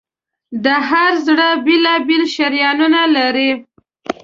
د 0.63 0.65
هر 0.89 1.13
زړه 1.27 1.49
بېل 1.65 1.85
بېل 2.07 2.23
شریانونه 2.35 3.01
لري. 3.15 3.51